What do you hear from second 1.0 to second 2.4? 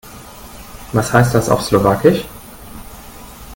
heißt das auf Slowakisch?